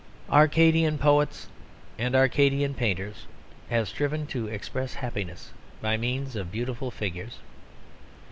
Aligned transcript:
Arcadian 0.31 0.97
poets 0.97 1.47
and 1.99 2.15
Arcadian 2.15 2.73
painters 2.73 3.27
have 3.69 3.87
striven 3.87 4.25
to 4.25 4.47
express 4.47 4.95
happiness 4.95 5.53
by 5.79 5.95
means 5.95 6.35
of 6.35 6.51
beautiful 6.51 6.89
figures. 6.89 7.37